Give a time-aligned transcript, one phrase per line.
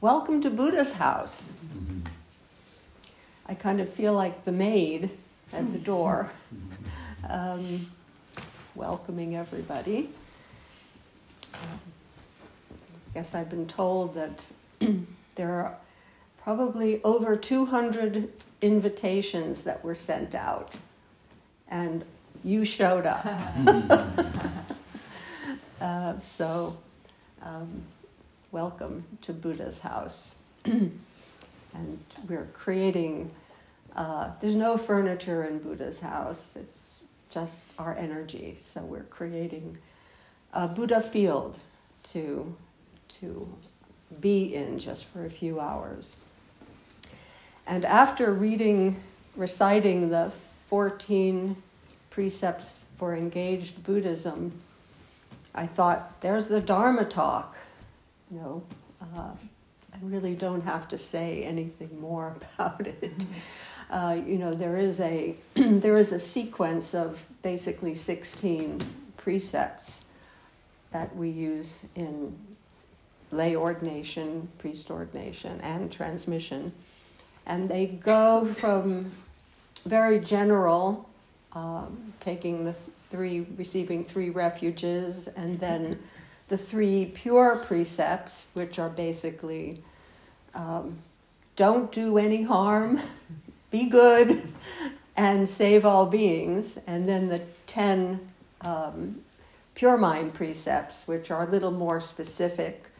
[0.00, 1.52] welcome to Buddha's house.
[3.46, 5.10] I kind of feel like the maid
[5.52, 6.30] at the door,
[7.28, 7.90] um,
[8.74, 10.10] welcoming everybody.
[11.52, 11.58] I
[13.14, 14.46] guess I've been told that
[15.34, 15.76] there are
[16.42, 18.30] probably over 200
[18.62, 20.76] invitations that were sent out,
[21.68, 22.04] and
[22.44, 23.26] you showed up.
[25.80, 26.80] uh, so,
[27.42, 27.82] um,
[28.50, 30.34] welcome to Buddha's house.
[30.64, 30.92] and
[32.26, 33.30] we're creating,
[33.94, 37.00] uh, there's no furniture in Buddha's house, it's
[37.30, 38.56] just our energy.
[38.60, 39.76] So, we're creating
[40.54, 41.58] a Buddha field
[42.04, 42.56] to,
[43.08, 43.48] to
[44.18, 46.16] be in just for a few hours.
[47.66, 48.96] And after reading,
[49.36, 50.32] reciting the
[50.68, 51.62] 14
[52.08, 54.52] precepts for engaged Buddhism,
[55.54, 57.56] I thought, there's the Dharma talk.
[58.30, 58.62] You know,
[59.00, 59.30] uh,
[59.92, 63.18] I really don't have to say anything more about it.
[63.18, 63.32] Mm-hmm.
[63.90, 68.80] Uh, you know, there is a there is a sequence of basically 16
[69.16, 70.04] precepts
[70.90, 72.36] that we use in
[73.30, 76.72] lay ordination, priest ordination, and transmission
[77.48, 79.10] and they go from
[79.86, 81.08] very general,
[81.54, 82.74] um, taking the
[83.10, 85.98] three, receiving three refuges, and then
[86.48, 89.82] the three pure precepts, which are basically
[90.54, 90.98] um,
[91.56, 93.00] don't do any harm,
[93.70, 94.48] be good,
[95.16, 98.20] and save all beings, and then the ten
[98.60, 99.20] um,
[99.74, 102.90] pure mind precepts, which are a little more specific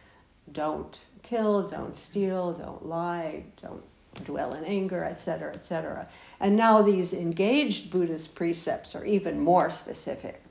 [0.53, 3.83] don't kill, don't steal, don't lie, don't
[4.25, 6.09] dwell in anger, etc., etc.
[6.41, 10.43] And now these engaged Buddhist precepts are even more specific.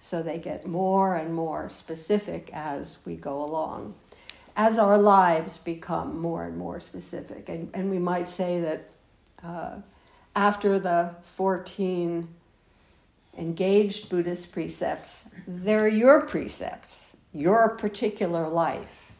[0.00, 3.94] So they get more and more specific as we go along,
[4.56, 7.50] as our lives become more and more specific.
[7.50, 8.88] And, and we might say that
[9.44, 9.76] uh,
[10.34, 12.26] after the 14
[13.36, 19.12] engaged Buddhist precepts, they're your precepts, your particular life.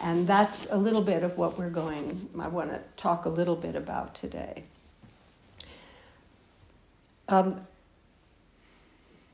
[0.00, 3.56] And that's a little bit of what we're going, I want to talk a little
[3.56, 4.64] bit about today.
[7.28, 7.64] Um,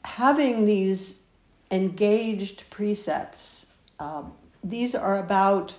[0.06, 1.21] having these
[1.71, 3.67] engaged precepts,
[3.99, 5.75] um, these are about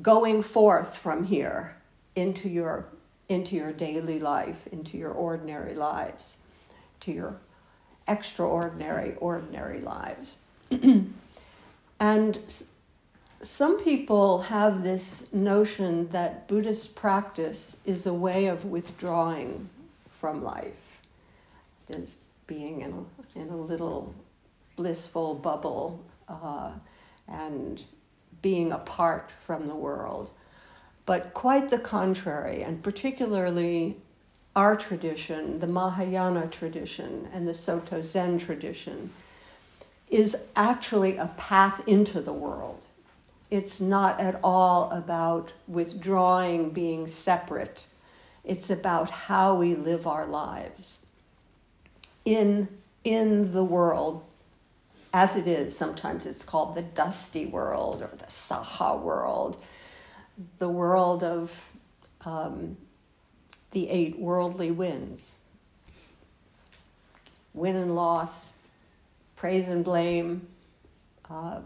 [0.00, 1.76] going forth from here
[2.16, 2.86] into your
[3.28, 6.38] into your daily life, into your ordinary lives,
[7.00, 7.38] to your
[8.08, 10.38] extraordinary ordinary lives.
[12.00, 12.64] and
[13.42, 19.68] some people have this notion that Buddhist practice is a way of withdrawing
[20.08, 21.02] from life,
[21.90, 22.16] as
[22.48, 24.12] being in a, in a little
[24.74, 26.72] blissful bubble uh,
[27.28, 27.84] and
[28.42, 30.32] being apart from the world.
[31.06, 33.96] But quite the contrary, and particularly
[34.56, 39.10] our tradition, the Mahayana tradition and the Soto Zen tradition,
[40.10, 42.82] is actually a path into the world
[43.50, 47.86] it's not at all about withdrawing, being separate.
[48.44, 50.98] It's about how we live our lives
[52.28, 52.68] in,
[53.04, 54.22] in the world
[55.14, 55.76] as it is.
[55.76, 59.62] Sometimes it's called the dusty world or the Saha world,
[60.58, 61.70] the world of
[62.26, 62.76] um,
[63.70, 65.36] the eight worldly winds
[67.54, 68.52] win and loss,
[69.34, 70.46] praise and blame,
[71.28, 71.58] uh,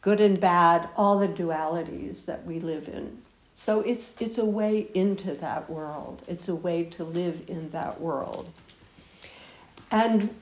[0.00, 3.22] good and bad, all the dualities that we live in.
[3.54, 8.00] So it's, it's a way into that world, it's a way to live in that
[8.00, 8.50] world.
[9.90, 10.34] And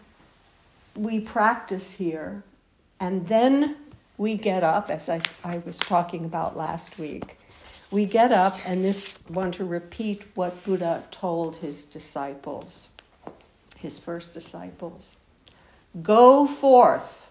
[0.94, 2.42] we practice here,
[3.00, 3.76] and then
[4.16, 7.38] we get up, as I, I was talking about last week.
[7.90, 12.88] We get up, and this want to repeat what Buddha told his disciples,
[13.76, 15.16] his first disciples.
[16.02, 17.30] Go forth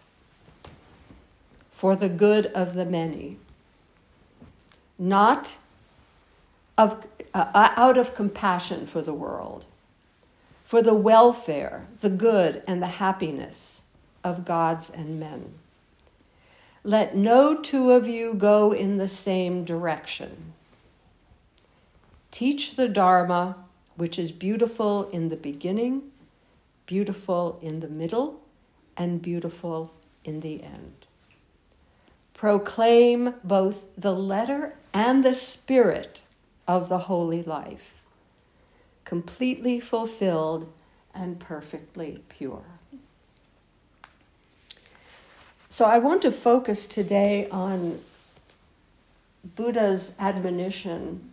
[1.72, 3.38] for the good of the many,
[5.00, 5.58] not
[6.78, 9.66] of, uh, out of compassion for the world,
[10.72, 13.84] for the welfare, the good, and the happiness
[14.24, 15.56] of gods and men.
[16.82, 20.54] Let no two of you go in the same direction.
[22.32, 23.58] Teach the Dharma,
[23.98, 26.04] which is beautiful in the beginning,
[26.86, 28.40] beautiful in the middle,
[28.96, 29.92] and beautiful
[30.24, 31.06] in the end
[32.34, 36.22] proclaim both the letter and the spirit
[36.66, 38.01] of the holy life,
[39.06, 40.72] completely fulfilled
[41.14, 42.64] and perfectly pure.
[45.70, 48.00] So, I want to focus today on
[49.56, 51.32] Buddha's admonition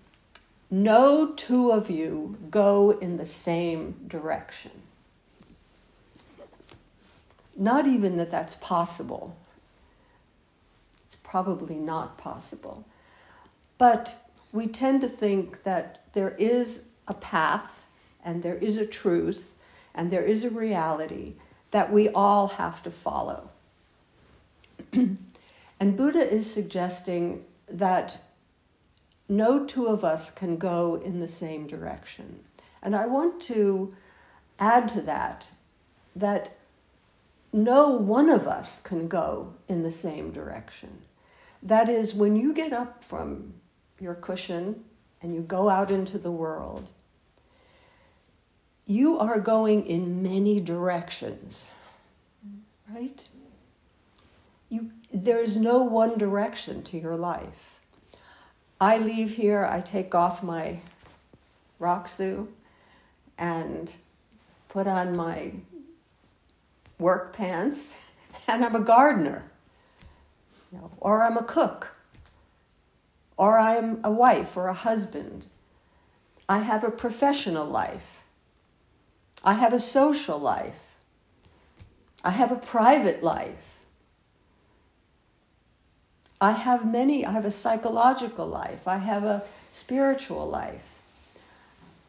[0.71, 4.71] no two of you go in the same direction.
[7.57, 9.37] Not even that that's possible.
[11.07, 12.85] It's probably not possible.
[13.79, 17.87] But we tend to think that there is a path
[18.25, 19.55] and there is a truth
[19.95, 21.35] and there is a reality
[21.71, 23.51] that we all have to follow.
[24.93, 28.19] and Buddha is suggesting that
[29.29, 32.41] no two of us can go in the same direction.
[32.83, 33.95] And I want to
[34.59, 35.51] add to that
[36.17, 36.57] that
[37.53, 41.03] no one of us can go in the same direction.
[41.63, 43.55] That is, when you get up from
[43.99, 44.85] your cushion
[45.23, 46.91] and you go out into the world,
[48.89, 51.69] you are going in many directions,
[52.91, 53.23] right?
[54.71, 57.81] You, there's no one direction to your life.
[58.81, 60.79] I leave here, I take off my
[61.79, 62.49] rakusu
[63.37, 63.93] and
[64.71, 65.53] put on my
[66.99, 67.95] work pants,
[68.49, 69.51] and I'm a gardener,
[70.99, 71.99] or I'm a cook,
[73.37, 75.45] or I'm a wife or a husband.
[76.49, 78.18] I have a professional life.
[79.49, 80.95] I have a social life.
[82.23, 83.79] I have a private life.
[86.39, 90.87] I have many, I have a psychological life, I have a spiritual life,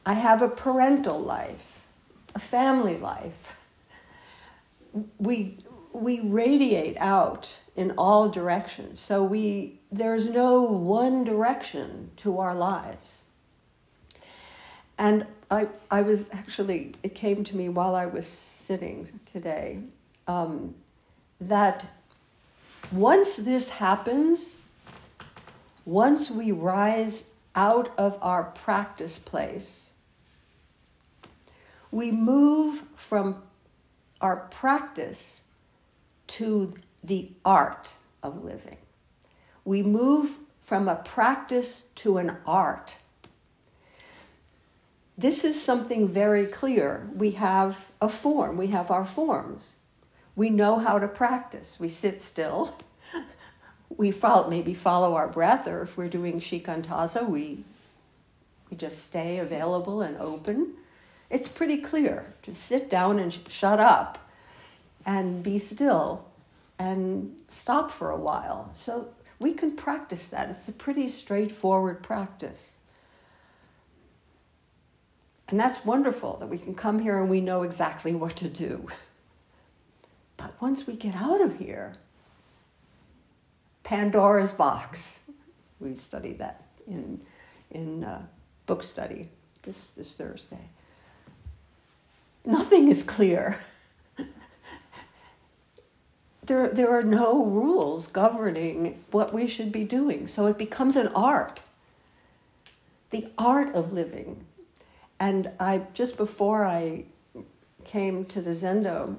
[0.06, 1.86] I have a parental life,
[2.36, 3.56] a family life.
[5.18, 5.60] We,
[5.94, 9.00] we radiate out in all directions.
[9.00, 13.24] So we, there's no one direction to our lives.
[14.98, 19.82] And I, I was actually, it came to me while I was sitting today
[20.28, 20.76] um,
[21.42, 21.88] that
[22.92, 24.56] once this happens,
[25.86, 27.26] once we rise
[27.56, 29.90] out of our practice place,
[31.92, 33.42] we move from
[34.22, 35.44] our practice
[36.28, 38.78] to the art of living.
[39.66, 42.98] We move from a practice to an art.
[45.20, 47.10] This is something very clear.
[47.14, 49.76] We have a form, we have our forms.
[50.34, 51.78] We know how to practice.
[51.78, 52.78] We sit still.
[53.98, 57.64] We follow, maybe follow our breath, or if we're doing shikantaza, we,
[58.70, 60.76] we just stay available and open.
[61.30, 64.30] It's pretty clear to sit down and sh- shut up
[65.08, 66.24] and be still
[66.78, 68.70] and stop for a while.
[68.74, 70.50] So we can practice that.
[70.50, 72.79] It's a pretty straightforward practice.
[75.50, 78.88] And that's wonderful that we can come here and we know exactly what to do.
[80.38, 81.94] But once we get out of here,
[83.84, 85.22] Pandora's box,
[85.80, 87.20] we studied that in,
[87.72, 88.22] in uh,
[88.68, 89.30] book study
[89.64, 90.70] this, this Thursday.
[92.46, 93.60] Nothing is clear.
[96.44, 101.08] there, there are no rules governing what we should be doing, so it becomes an
[101.10, 101.64] art.
[103.10, 104.46] The art of living.
[105.20, 107.06] And I just before I
[107.84, 109.18] came to the Zendo,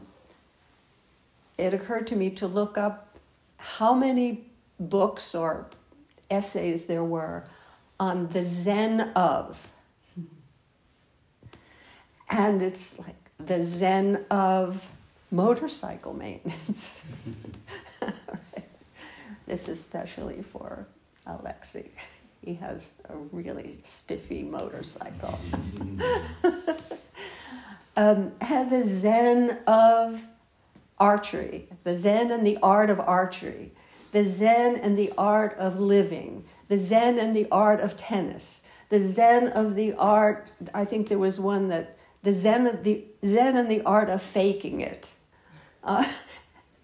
[1.58, 3.18] it occurred to me to look up
[3.58, 4.46] how many
[4.78, 5.66] books or
[6.30, 7.44] essays there were
[7.98, 9.72] on the Zen of.
[12.30, 14.90] And it's like the Zen of
[15.30, 17.02] motorcycle maintenance.
[18.02, 18.68] right.
[19.46, 20.86] This is especially for
[21.26, 21.88] Alexi.
[22.42, 25.38] He has a really spiffy motorcycle.
[27.96, 30.24] um, had the Zen of
[30.98, 33.70] archery, the Zen and the art of archery,
[34.12, 39.00] the Zen and the art of living, the Zen and the art of tennis, the
[39.00, 43.70] Zen of the art, I think there was one that, the Zen, the Zen and
[43.70, 45.12] the art of faking it.
[45.84, 46.10] Uh,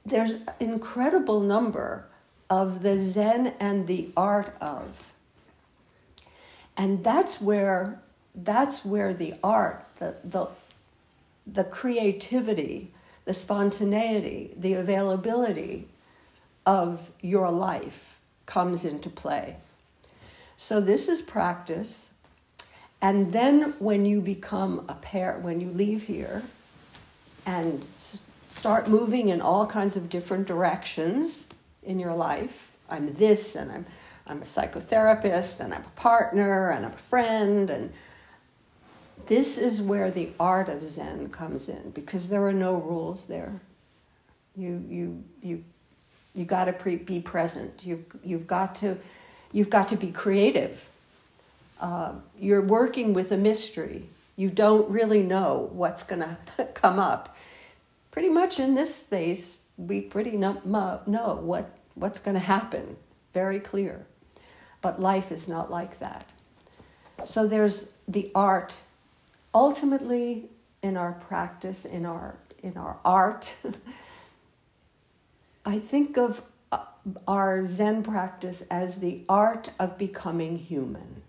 [0.04, 2.08] there's an incredible number
[2.48, 5.12] of the Zen and the art of.
[6.76, 8.00] And that's where,
[8.34, 10.48] that's where the art, the, the,
[11.46, 12.92] the creativity,
[13.24, 15.88] the spontaneity, the availability
[16.64, 19.56] of your life comes into play.
[20.56, 22.10] So, this is practice.
[23.02, 26.42] And then, when you become a pair, when you leave here
[27.44, 27.86] and
[28.48, 31.46] start moving in all kinds of different directions
[31.82, 33.86] in your life, I'm this and I'm,
[34.26, 37.92] I'm a psychotherapist and I'm a partner and I'm a friend and
[39.26, 43.60] this is where the art of Zen comes in because there are no rules there.
[44.56, 45.64] You, you, you,
[46.34, 47.82] you got to pre- be present.
[47.84, 48.98] You've, you've got to,
[49.52, 50.88] you've got to be creative.
[51.80, 54.08] Uh, you're working with a mystery.
[54.36, 56.22] You don't really know what's going
[56.56, 57.36] to come up.
[58.10, 62.96] Pretty much in this space, we pretty know, know what, what's going to happen,
[63.34, 64.06] very clear.
[64.86, 66.30] But life is not like that.
[67.24, 68.76] So there's the art.
[69.52, 70.48] Ultimately,
[70.80, 73.52] in our practice, in our, in our art,
[75.66, 76.40] I think of
[76.70, 76.84] uh,
[77.26, 81.22] our Zen practice as the art of becoming human.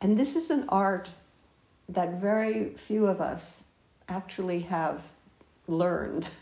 [0.00, 1.10] And this is an art
[1.88, 3.62] that very few of us
[4.08, 5.04] actually have
[5.68, 6.26] learned.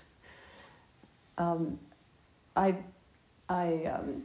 [1.37, 1.79] Um,
[2.57, 2.75] I,
[3.49, 4.25] I um,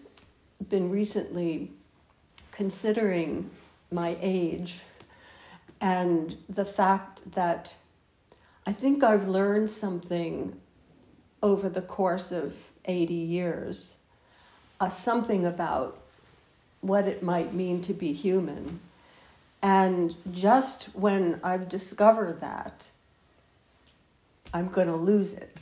[0.69, 1.71] been recently
[2.51, 3.49] considering
[3.91, 4.79] my age
[5.81, 7.75] and the fact that
[8.65, 10.59] I think I've learned something
[11.41, 12.55] over the course of
[12.85, 13.97] 80 years,
[14.79, 15.99] uh, something about
[16.81, 18.79] what it might mean to be human.
[19.61, 22.89] And just when I've discovered that,
[24.53, 25.57] I'm going to lose it.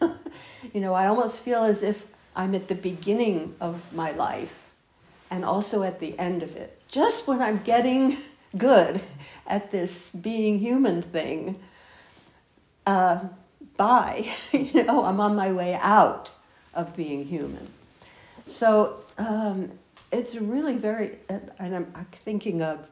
[0.72, 2.06] you know, I almost feel as if
[2.38, 4.72] I'm at the beginning of my life
[5.28, 6.80] and also at the end of it.
[6.86, 8.16] Just when I'm getting
[8.56, 9.00] good
[9.46, 11.60] at this being human thing,
[12.86, 13.24] uh,
[13.76, 14.24] bye.
[14.52, 16.30] you know, I'm on my way out
[16.74, 17.66] of being human.
[18.46, 19.72] So um,
[20.12, 22.88] it's really very, and I'm thinking of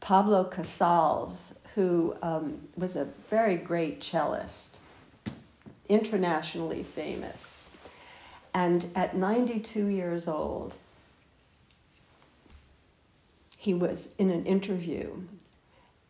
[0.00, 4.78] Pablo Casals, who um, was a very great cellist,
[5.88, 7.66] internationally famous.
[8.54, 10.76] And at 92 years old,
[13.56, 15.22] he was in an interview.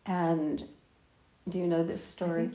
[0.05, 0.67] And
[1.47, 2.49] do you know this story?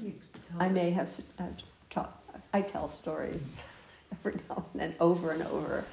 [0.59, 1.45] I, I may have uh,
[1.89, 2.25] talked.
[2.53, 3.61] I tell stories
[4.13, 5.85] every now and then, over and over.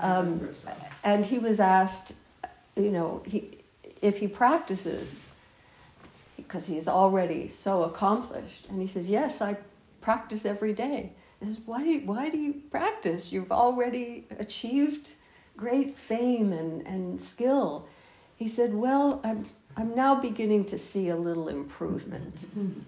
[0.00, 0.48] Um,
[1.04, 2.12] and he was asked,
[2.74, 3.58] you know, he,
[4.02, 5.24] if he practices,
[6.36, 8.68] because he's already so accomplished.
[8.68, 9.56] And he says, Yes, I
[10.00, 13.32] practice every day is why, why do you practice?
[13.32, 15.12] You've already achieved
[15.56, 17.86] great fame and, and skill.
[18.36, 19.44] He said, Well, I'm,
[19.76, 22.44] I'm now beginning to see a little improvement.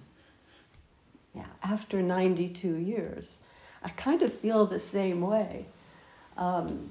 [1.34, 3.38] yeah, after 92 years.
[3.82, 5.66] I kind of feel the same way.
[6.36, 6.90] Um,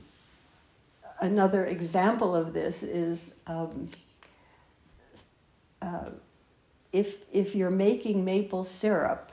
[1.20, 3.90] another example of this is um,
[5.82, 6.10] uh,
[6.92, 9.32] if, if you're making maple syrup,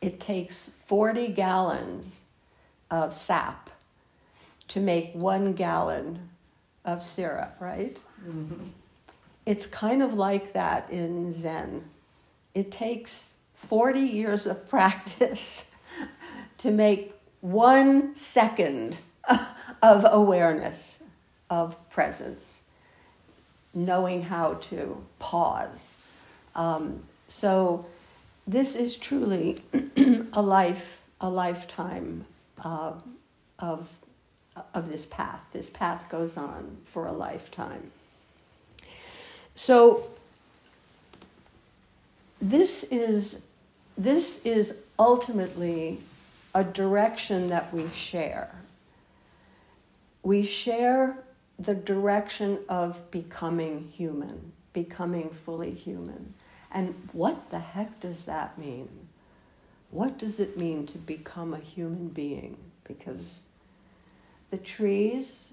[0.00, 2.22] it takes 40 gallons
[2.90, 3.70] of sap
[4.68, 6.30] to make one gallon
[6.84, 8.02] of syrup, right?
[8.26, 8.64] Mm-hmm.
[9.46, 11.84] It's kind of like that in Zen.
[12.54, 15.70] It takes 40 years of practice
[16.58, 18.96] to make one second
[19.82, 21.02] of awareness,
[21.48, 22.62] of presence,
[23.74, 25.96] knowing how to pause.
[26.54, 27.86] Um, so,
[28.50, 29.62] this is truly
[30.32, 32.24] a life, a lifetime
[32.64, 32.94] uh,
[33.60, 33.98] of,
[34.74, 35.46] of this path.
[35.52, 37.92] This path goes on for a lifetime.
[39.54, 40.10] So
[42.40, 43.42] this is
[43.96, 46.00] this is ultimately
[46.54, 48.50] a direction that we share.
[50.22, 51.18] We share
[51.58, 56.32] the direction of becoming human, becoming fully human.
[56.72, 58.88] And what the heck does that mean?
[59.90, 62.56] What does it mean to become a human being?
[62.84, 63.44] Because
[64.50, 65.52] the trees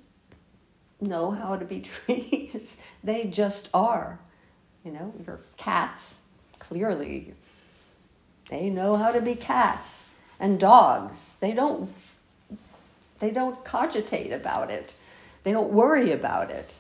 [1.02, 4.20] know how to be trees, they just are.
[4.84, 6.22] You know, your cats,
[6.60, 7.34] clearly,
[8.50, 10.06] they know how to be cats.
[10.40, 11.92] And dogs, they don't
[13.20, 14.94] they don't cogitate about it.
[15.44, 16.76] They don't worry about it.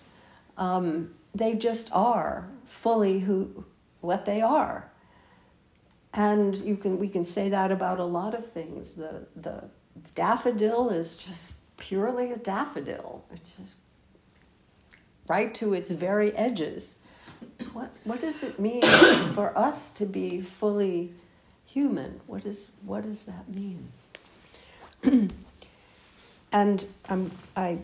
[0.56, 3.65] Um, they just are fully who
[4.08, 4.90] what they are.
[6.14, 8.96] And you can, we can say that about a lot of things.
[8.96, 9.66] The, the
[10.16, 13.26] daffodil is just purely a daffodil.
[13.32, 13.78] It's just
[15.28, 16.96] right to its very edges.
[17.74, 18.82] What, what does it mean
[19.34, 21.12] for us to be fully
[21.66, 22.22] human?
[22.28, 23.90] What, is, what does that mean?
[26.54, 27.80] and um, I,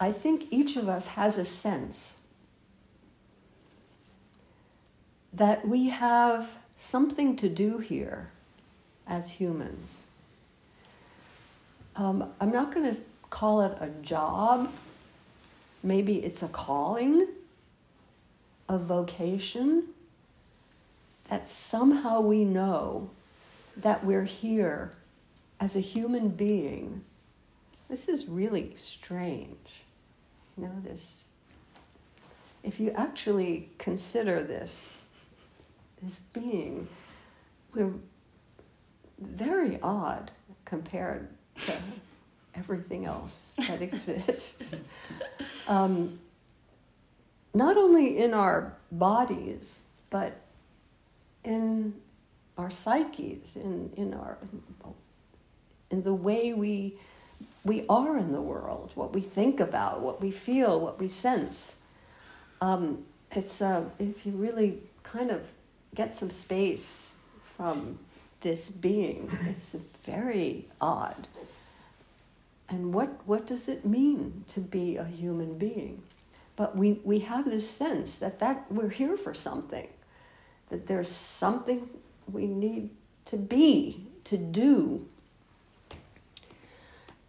[0.00, 2.16] I think each of us has a sense
[5.32, 8.30] that we have something to do here
[9.06, 10.04] as humans.
[11.96, 14.72] Um, I'm not going to call it a job.
[15.82, 17.26] Maybe it's a calling,
[18.68, 19.88] a vocation,
[21.28, 23.10] that somehow we know
[23.76, 24.92] that we're here
[25.60, 27.04] as a human being.
[27.88, 29.82] this is really strange.
[30.56, 31.26] You know, this,
[32.62, 35.01] if you actually consider this,
[36.02, 36.88] this being,
[37.74, 37.94] we're
[39.20, 40.30] very odd
[40.64, 41.28] compared
[41.66, 41.72] to
[42.54, 44.82] everything else that exists.
[45.68, 46.18] Um,
[47.54, 50.40] not only in our bodies, but
[51.44, 51.94] in
[52.58, 54.38] our psyches, in, in, our,
[55.90, 56.98] in the way we,
[57.64, 61.76] we are in the world, what we think about, what we feel, what we sense.
[62.60, 65.50] Um, it's uh, if you really kind of
[65.94, 67.14] get some space
[67.56, 67.98] from
[68.40, 71.28] this being, it's very odd.
[72.68, 76.02] And what, what does it mean to be a human being?
[76.56, 79.88] But we, we have this sense that, that we're here for something,
[80.70, 81.88] that there's something
[82.30, 82.90] we need
[83.26, 85.06] to be, to do.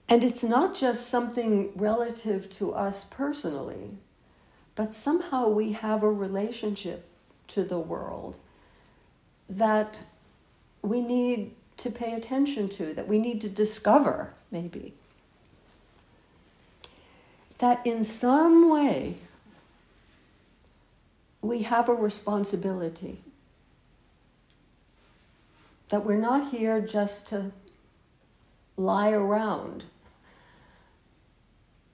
[0.08, 3.98] And it's not just something relative to us personally,
[4.76, 7.06] but somehow we have a relationship
[7.50, 8.38] to the world
[9.50, 10.00] that
[10.82, 14.94] we need to pay attention to, that we need to discover, maybe.
[17.60, 19.18] That in some way
[21.42, 23.20] we have a responsibility
[25.94, 27.52] that we're not here just to
[28.76, 29.84] lie around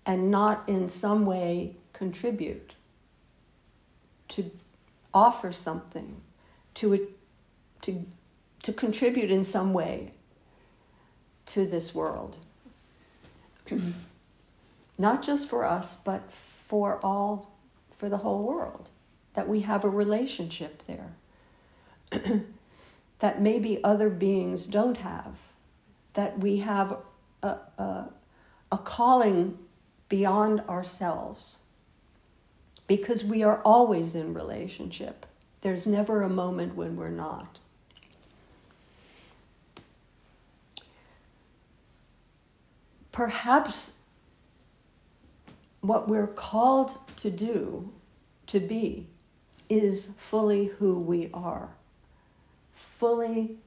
[0.05, 2.75] and not in some way contribute,
[4.29, 4.49] to
[5.13, 6.21] offer something,
[6.75, 7.09] to,
[7.81, 8.05] to,
[8.63, 10.11] to contribute in some way
[11.47, 12.37] to this world.
[14.97, 17.51] not just for us, but for all,
[17.91, 18.89] for the whole world,
[19.33, 21.13] that we have a relationship there.
[23.19, 25.37] that maybe other beings don't have,
[26.13, 26.97] that we have
[27.43, 28.09] a, a,
[28.71, 29.57] a calling
[30.07, 31.59] beyond ourselves
[32.87, 35.25] because we are always in relationship.
[35.61, 37.59] There's never a moment when we're not.
[43.19, 43.97] Perhaps
[45.81, 47.91] what we're called to do,
[48.47, 49.07] to be,
[49.67, 51.69] is fully who we are
[52.79, 53.57] fully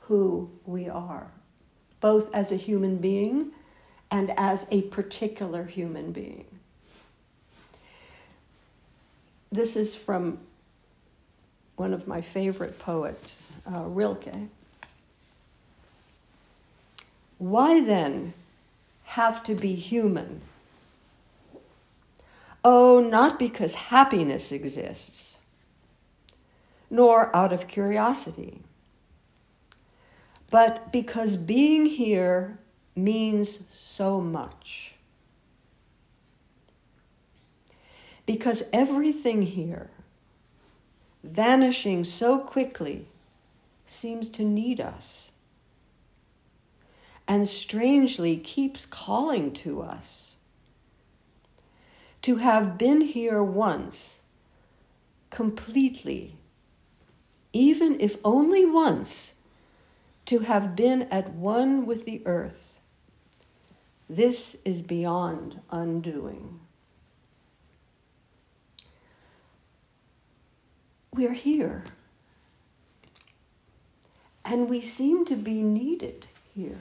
[0.00, 1.30] who we are,
[2.00, 3.52] both as a human being
[4.10, 6.44] and as a particular human being.
[9.50, 10.38] This is from
[11.76, 14.48] one of my favorite poets, uh, Rilke.
[17.38, 18.34] Why then
[19.14, 20.40] have to be human?
[22.64, 25.32] Oh, not because happiness exists
[26.88, 28.60] nor out of curiosity,
[30.50, 32.58] but because being here
[32.94, 34.94] means so much.
[38.26, 39.90] Because everything here,
[41.24, 43.06] vanishing so quickly,
[43.86, 45.31] seems to need us
[47.26, 50.36] and strangely keeps calling to us.
[52.22, 54.20] To have been here once,
[55.30, 56.36] completely
[57.52, 59.34] even if only once,
[60.24, 62.78] to have been at one with the earth.
[64.08, 66.60] This is beyond undoing.
[71.14, 71.84] We're here.
[74.44, 76.78] And we seem to be needed here.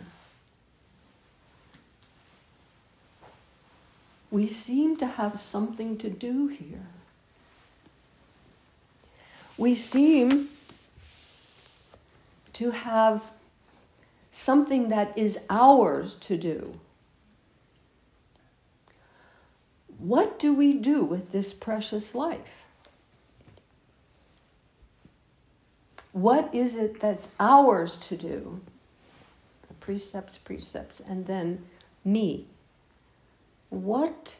[4.31, 6.87] We seem to have something to do here.
[9.57, 10.47] We seem
[12.53, 13.31] to have
[14.31, 16.79] something that is ours to do.
[19.97, 22.63] What do we do with this precious life?
[26.13, 28.61] What is it that's ours to do?
[29.79, 31.65] Precepts, precepts, and then
[32.05, 32.47] me.
[33.71, 34.36] What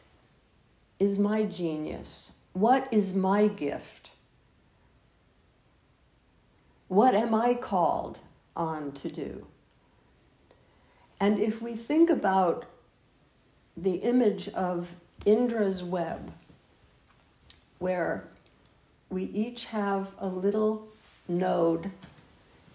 [0.98, 2.32] is my genius?
[2.52, 4.10] What is my gift?
[6.88, 8.20] What am I called
[8.54, 9.46] on to do?
[11.18, 12.66] And if we think about
[13.74, 16.30] the image of Indra's web,
[17.78, 18.28] where
[19.08, 20.88] we each have a little
[21.26, 21.90] node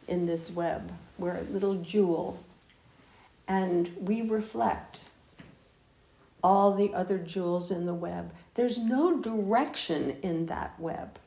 [0.08, 2.44] in this web, we're a little jewel,
[3.48, 5.04] and we reflect
[6.44, 8.34] all the other jewels in the web.
[8.54, 11.20] There's no direction in that web.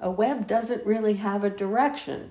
[0.00, 2.30] A web doesn't really have a direction.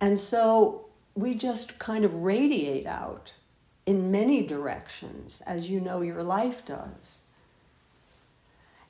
[0.00, 3.34] And so we just kind of radiate out
[3.86, 7.20] in many directions, as you know your life does.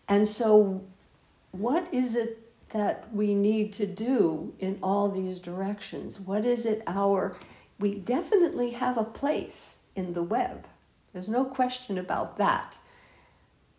[0.08, 0.82] And so,
[1.52, 6.20] what is it that we need to do in all these directions?
[6.20, 7.34] What is it our.
[7.80, 10.66] We definitely have a place in the web.
[11.14, 12.76] There's no question about that.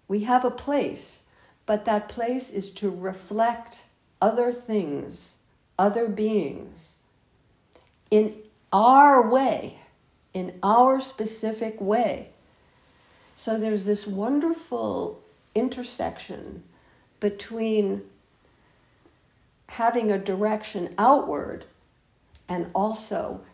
[0.08, 1.24] We have a place,
[1.68, 3.84] but that place is to reflect
[4.20, 5.38] other things,
[5.78, 6.98] other beings,
[8.10, 8.38] in
[8.74, 9.80] our way,
[10.34, 12.30] in our specific way.
[13.36, 15.22] So there's this wonderful
[15.54, 16.64] intersection
[17.20, 18.02] between
[19.68, 21.66] having a direction outward
[22.50, 23.46] and also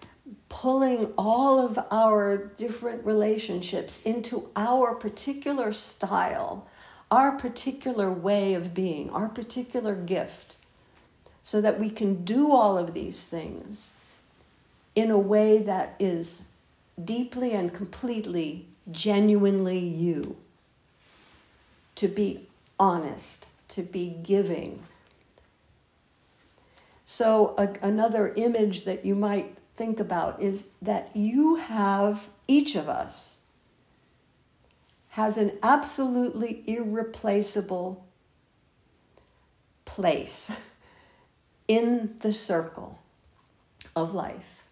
[0.49, 6.67] pulling all of our different relationships into our particular style,
[7.11, 10.55] our particular way of being, our particular gift,
[11.41, 13.91] so that we can do all of these things
[14.95, 16.41] in a way that is
[17.03, 20.35] deeply and completely, genuinely you.
[21.95, 22.47] To be
[22.79, 24.83] honest, to be giving.
[27.05, 32.89] So, a, another image that you might think about is that you have, each of
[32.89, 33.37] us,
[35.09, 38.05] has an absolutely irreplaceable
[39.85, 40.51] place
[41.67, 42.99] in the circle
[43.95, 44.65] of life.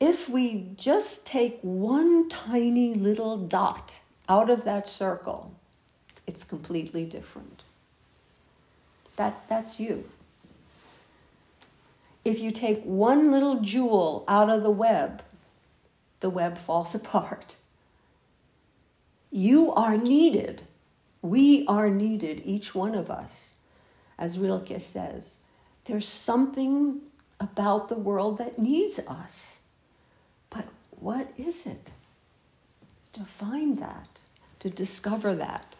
[0.00, 5.54] If we just take one tiny little dot out of that circle,
[6.26, 7.62] it's completely different.
[9.16, 10.04] That, that's you
[12.24, 15.22] if you take one little jewel out of the web,
[16.20, 17.56] the web falls apart.
[19.30, 20.62] You are needed.
[21.20, 23.56] We are needed, each one of us.
[24.18, 25.40] As Rilke says,
[25.86, 27.00] there's something
[27.40, 29.58] about the world that needs us.
[30.50, 31.90] But what is it?
[33.14, 34.20] To find that,
[34.60, 35.76] to discover that.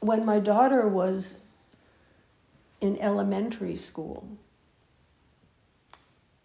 [0.00, 1.40] When my daughter was
[2.80, 4.26] in elementary school,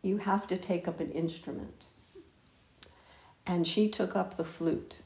[0.02, 1.86] you have to take up an instrument.
[3.48, 4.98] And she took up the flute.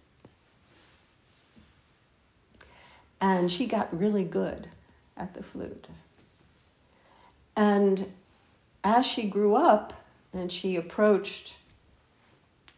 [3.21, 4.69] And she got really good
[5.17, 5.87] at the flute.
[7.55, 8.11] And
[8.83, 9.93] as she grew up
[10.31, 11.57] and she approached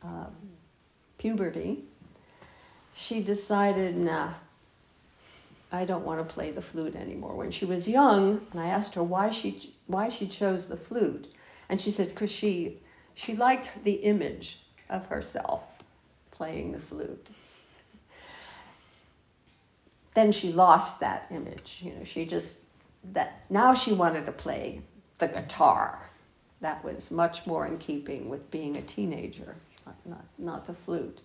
[0.01, 0.35] um,
[1.17, 1.83] puberty,
[2.93, 4.33] she decided, nah,
[5.71, 7.35] I don't want to play the flute anymore.
[7.35, 11.33] When she was young, and I asked her why she why she chose the flute,
[11.69, 12.79] and she said because she
[13.13, 15.81] she liked the image of herself
[16.31, 17.29] playing the flute.
[20.13, 21.79] Then she lost that image.
[21.83, 22.57] You know, she just
[23.13, 24.81] that now she wanted to play
[25.19, 26.09] the guitar.
[26.59, 29.55] That was much more in keeping with being a teenager,
[29.85, 31.21] not, not, not the flute.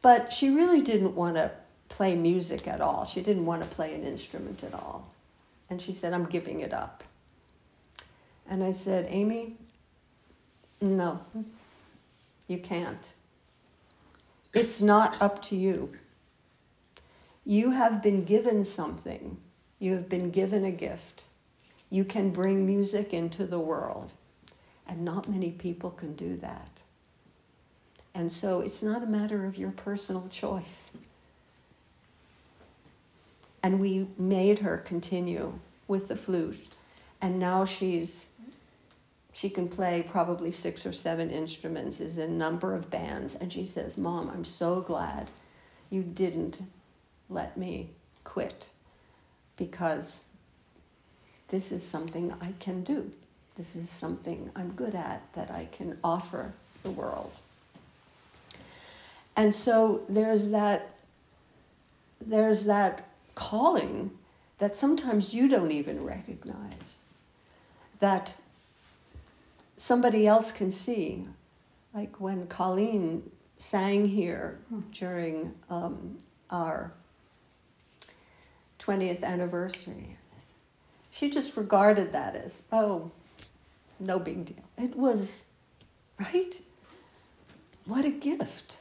[0.00, 1.50] But she really didn't want to
[1.88, 3.04] play music at all.
[3.04, 5.12] She didn't want to play an instrument at all.
[5.70, 7.04] And she said, I'm giving it up.
[8.48, 9.56] And I said, Amy,
[10.80, 11.20] no,
[12.46, 13.10] you can't.
[14.54, 15.92] It's not up to you.
[17.44, 19.38] You have been given something,
[19.78, 21.24] you have been given a gift.
[21.90, 24.12] You can bring music into the world,
[24.86, 26.82] and not many people can do that.
[28.14, 30.90] And so it's not a matter of your personal choice.
[33.62, 36.76] And we made her continue with the flute.
[37.20, 38.28] And now she's
[39.32, 43.52] she can play probably six or seven instruments, is in a number of bands, and
[43.52, 45.30] she says, Mom, I'm so glad
[45.90, 46.60] you didn't
[47.30, 47.90] let me
[48.24, 48.68] quit
[49.56, 50.24] because
[51.48, 53.12] this is something I can do.
[53.56, 57.40] This is something I'm good at that I can offer the world.
[59.36, 60.94] And so there's that
[62.20, 63.07] there's that
[63.38, 64.10] calling
[64.58, 66.96] that sometimes you don't even recognize,
[68.00, 68.34] that
[69.76, 71.24] somebody else can see.
[71.94, 74.58] Like when Colleen sang here
[74.90, 76.18] during um,
[76.50, 76.92] our
[78.80, 80.16] 20th anniversary,
[81.12, 83.12] she just regarded that as, oh,
[84.00, 84.64] no big deal.
[84.76, 85.44] It was,
[86.18, 86.60] right?
[87.86, 88.78] What a gift.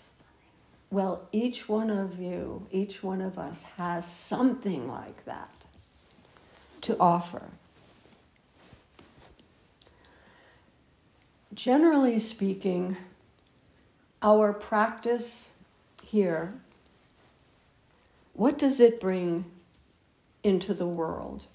[0.90, 5.66] Well, each one of you, each one of us has something like that
[6.82, 7.44] to offer.
[11.54, 12.96] Generally speaking,
[14.22, 15.50] our practice
[16.04, 16.54] here,
[18.34, 19.46] what does it bring
[20.44, 21.48] into the world?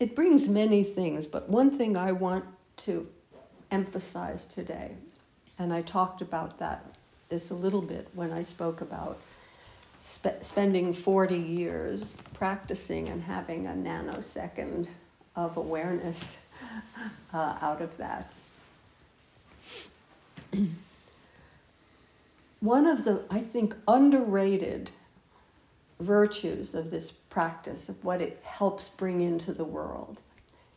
[0.00, 2.44] it brings many things, but one thing I want
[2.78, 3.08] to
[3.70, 4.92] emphasize today,
[5.58, 6.84] and I talked about that
[7.28, 9.18] this a little bit when I spoke about
[10.00, 14.86] spe- spending 40 years practicing and having a nanosecond
[15.36, 16.38] of awareness
[17.32, 18.32] uh, out of that.
[22.60, 24.90] One of the, I think, underrated
[26.00, 30.20] virtues of this practice, of what it helps bring into the world,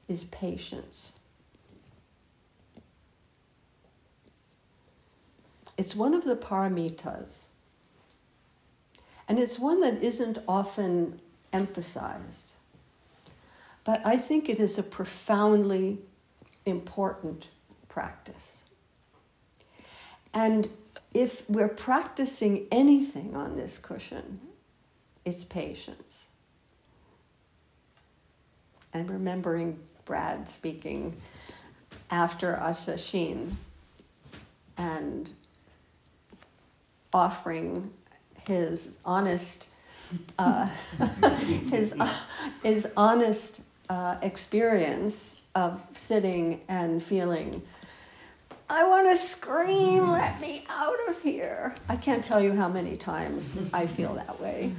[0.08, 1.14] is patience.
[5.82, 7.48] It's one of the paramitas.
[9.28, 11.20] And it's one that isn't often
[11.52, 12.52] emphasized.
[13.84, 15.98] But I think it is a profoundly
[16.68, 17.48] important
[17.90, 18.64] practice.
[20.36, 20.70] And
[21.16, 24.40] if we're practicing anything on this cushion,
[25.26, 26.28] it's patience.
[28.94, 31.18] And remembering Brad speaking
[32.12, 33.56] after a sesshin
[34.78, 35.32] and
[37.14, 37.92] offering
[38.46, 39.68] his honest,
[40.40, 40.68] uh,
[41.70, 42.14] his, uh,
[42.64, 47.62] his honest uh, experience of sitting and feeling
[48.72, 51.76] I want to scream, let me out of here.
[51.90, 54.72] I can't tell you how many times I feel that way.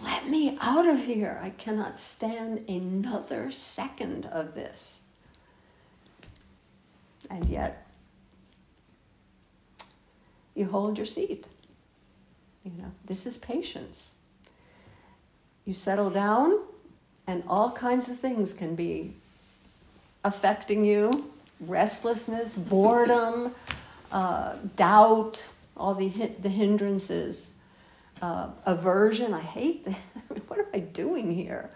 [0.00, 1.40] Let me out of here.
[1.42, 5.00] I cannot stand another second of this.
[7.28, 7.83] And yet,
[10.54, 11.46] you hold your seat.
[12.64, 14.14] You know, this is patience.
[15.64, 16.58] You settle down,
[17.26, 19.14] and all kinds of things can be
[20.24, 23.54] affecting you restlessness, boredom,
[24.12, 27.52] uh, doubt, all the, the hindrances,
[28.22, 29.34] uh, aversion.
[29.34, 29.98] I hate this.
[30.48, 31.70] what am I doing here?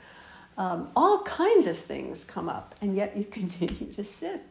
[0.57, 4.43] Um, all kinds of things come up, and yet you continue to sit.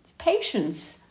[0.00, 1.01] It's patience.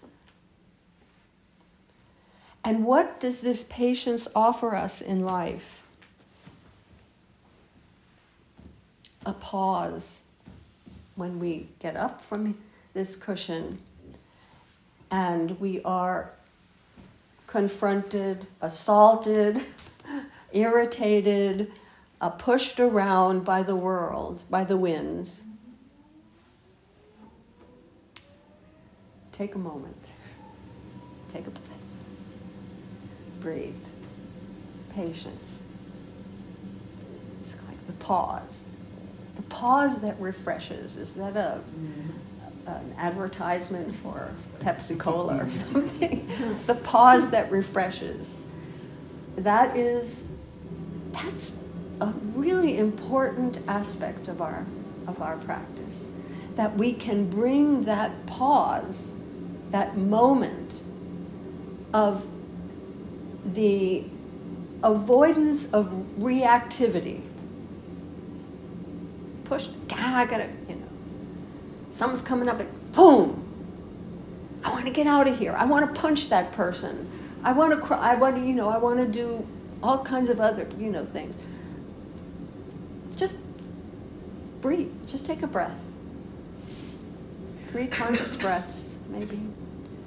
[2.64, 5.84] And what does this patience offer us in life?
[9.26, 10.22] A pause
[11.16, 12.58] when we get up from
[12.94, 13.80] this cushion
[15.12, 16.32] and we are
[17.48, 19.60] confronted, assaulted,
[20.52, 21.72] irritated,
[22.22, 25.44] uh, pushed around by the world, by the winds.
[29.32, 30.10] Take a moment.
[31.30, 31.71] Take a.
[33.42, 33.76] Breathe.
[34.94, 35.64] Patience.
[37.40, 38.64] It's like the pause
[39.36, 40.98] the pause that refreshes.
[40.98, 42.68] Is that a mm-hmm.
[42.68, 46.30] an advertisement for Pepsi Cola or something?
[46.68, 48.38] the pause that refreshes.
[49.38, 50.26] That is
[51.12, 51.56] that's
[52.00, 54.66] a really important aspect of our
[55.08, 56.12] of our practice.
[56.56, 59.14] That we can bring that pause,
[59.72, 60.82] that moment
[61.94, 62.26] of
[63.46, 64.06] the
[64.84, 67.22] avoidance of reactivity
[69.46, 69.72] pushed.
[69.92, 70.88] Ah, I gotta, you know,
[71.90, 73.38] something's coming up and boom.
[74.64, 75.54] I want to get out of here.
[75.58, 77.10] I want to punch that person.
[77.44, 77.98] I want to cry.
[77.98, 79.46] I want to, you know, I want to do
[79.82, 81.38] all kinds of other, you know, things.
[83.16, 83.38] Just
[84.62, 84.92] breathe.
[85.08, 85.84] Just take a breath.
[87.68, 89.40] Three conscious breaths, maybe.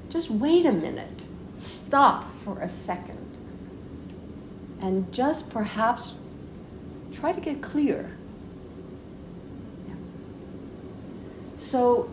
[0.09, 1.25] Just wait a minute.
[1.57, 3.24] Stop for a second.
[4.85, 6.15] And just perhaps
[7.11, 8.15] try to get clear
[11.65, 12.09] So,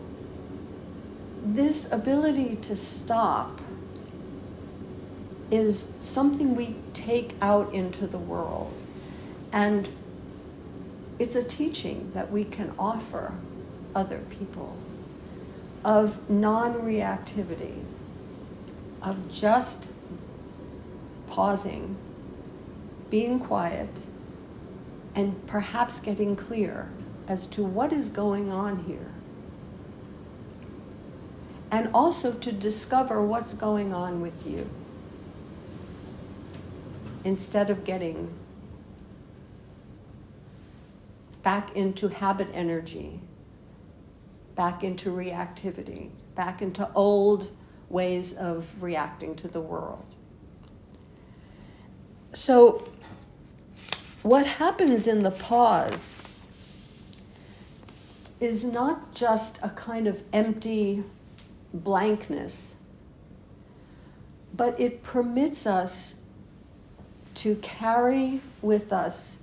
[1.44, 3.60] this ability to stop
[5.52, 8.72] is something we take out into the world.
[9.52, 9.88] And
[11.20, 13.34] it's a teaching that we can offer
[13.94, 14.76] other people
[15.84, 17.84] of non reactivity,
[19.02, 19.90] of just
[21.28, 21.94] pausing,
[23.12, 24.06] being quiet,
[25.14, 26.90] and perhaps getting clear
[27.28, 29.12] as to what is going on here
[31.70, 34.66] and also to discover what's going on with you
[37.22, 38.32] instead of getting
[41.42, 43.20] back into habit energy,
[44.54, 47.50] back into reactivity, back into old
[47.90, 50.06] ways of reacting to the world.
[52.32, 52.88] So,
[54.22, 56.16] what happens in the pause
[58.40, 61.02] is not just a kind of empty
[61.74, 62.76] blankness,
[64.54, 66.16] but it permits us
[67.34, 69.38] to carry with us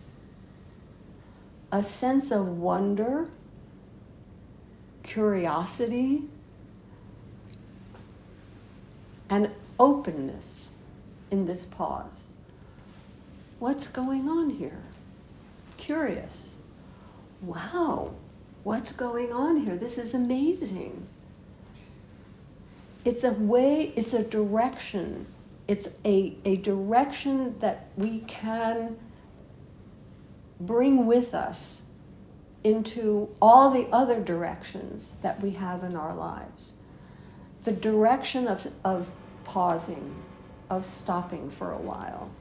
[1.72, 3.30] a sense of wonder,
[5.04, 6.24] curiosity,
[9.30, 10.70] and openness
[11.32, 12.32] in this pause.
[13.60, 14.82] What's going on here?
[15.76, 16.56] Curious.
[17.42, 18.16] Wow,
[18.64, 19.76] what's going on here?
[19.76, 21.08] This is amazing.
[23.04, 25.28] It's a way, it's a direction.
[25.68, 28.98] It's a, a direction that we can
[30.60, 31.84] bring with us
[32.64, 36.76] into all the other directions that we have in our lives.
[37.64, 39.10] The direction of, of
[39.44, 40.16] pausing,
[40.70, 42.32] of stopping for a while.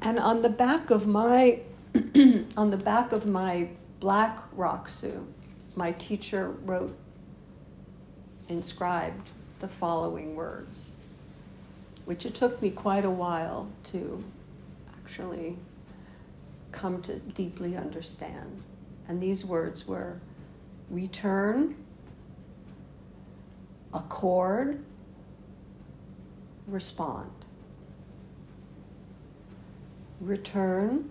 [0.00, 1.60] And on the back of my
[2.56, 3.68] on the back of my
[4.00, 5.24] black rakusu,
[5.74, 6.96] my teacher wrote
[8.48, 9.30] inscribed
[9.60, 10.90] the following words,
[12.04, 14.22] which it took me quite a while to
[14.94, 15.56] actually
[16.72, 18.62] come to deeply understand.
[19.08, 20.20] And these words were
[20.90, 21.76] return,
[23.92, 24.82] accord,
[26.66, 27.30] respond.
[30.20, 31.10] Return,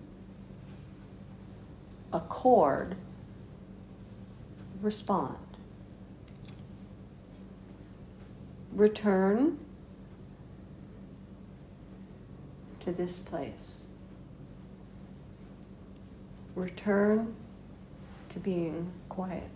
[2.12, 2.96] accord,
[4.82, 5.36] respond.
[8.72, 9.58] Return
[12.80, 13.84] to this place.
[16.54, 17.34] Return
[18.28, 19.48] to being quiet.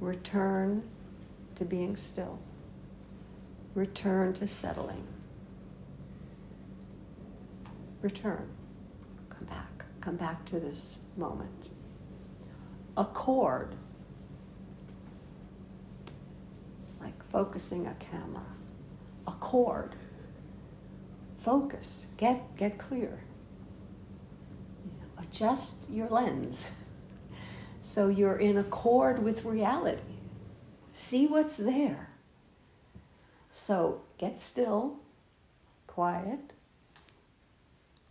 [0.00, 0.82] Return
[1.56, 2.38] to being still.
[3.74, 5.06] Return to settling.
[8.02, 8.48] Return.
[9.28, 9.84] Come back.
[10.00, 11.70] Come back to this moment.
[12.96, 13.74] Accord.
[16.84, 18.46] It's like focusing a camera.
[19.26, 19.94] Accord.
[21.38, 22.06] Focus.
[22.16, 23.20] Get get clear
[25.30, 26.70] adjust your lens
[27.80, 30.02] so you're in accord with reality.
[30.92, 32.10] See what's there.
[33.50, 34.96] So get still,
[35.86, 36.54] quiet,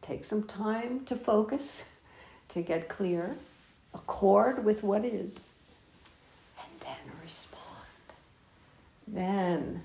[0.07, 1.83] take some time to focus,
[2.49, 3.35] to get clear,
[3.93, 5.49] accord with what is,
[6.59, 7.63] and then respond.
[9.07, 9.83] Then,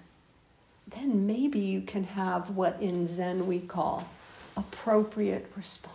[0.89, 4.09] then maybe you can have what in Zen we call
[4.57, 5.93] appropriate response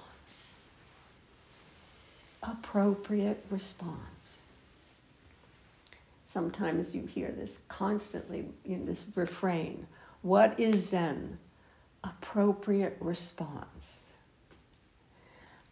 [2.47, 4.41] appropriate response.
[6.23, 9.87] Sometimes you hear this constantly, in this refrain
[10.21, 11.37] What is Zen?
[12.03, 14.06] Appropriate response.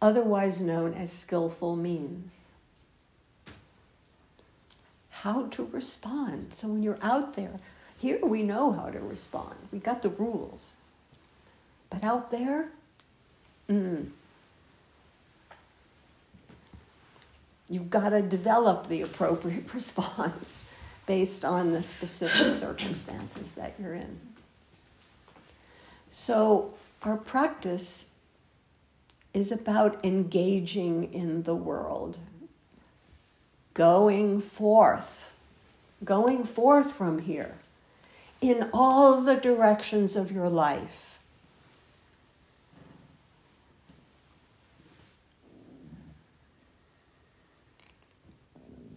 [0.05, 2.35] Otherwise known as skillful means.
[5.09, 6.53] How to respond.
[6.53, 7.59] So when you're out there,
[7.97, 10.75] here we know how to respond, we got the rules.
[11.89, 12.69] But out there,
[13.67, 14.09] mm,
[17.67, 20.65] You've got to develop the appropriate response
[21.07, 24.19] based on the specific circumstances that you're in.
[26.11, 28.05] So, our practice
[29.35, 32.17] is about engaging in the world,
[33.73, 35.33] going forth,
[36.03, 37.55] going forth from here
[38.39, 41.19] in all the directions of your life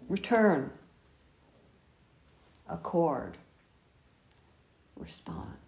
[0.09, 0.71] return,
[2.69, 3.37] accord,
[4.97, 5.68] respond.